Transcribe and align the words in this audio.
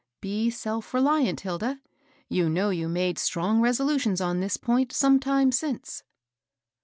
"Be 0.21 0.49
self 0.49 0.95
reliant, 0.95 1.41
Hilda. 1.41 1.79
You 2.27 2.49
know 2.49 2.71
you 2.71 2.89
made 2.89 3.19
strong 3.19 3.61
resolutions 3.61 4.19
on 4.19 4.39
this 4.39 4.57
point 4.57 4.91
some 4.91 5.19
time 5.19 5.51
since." 5.51 6.01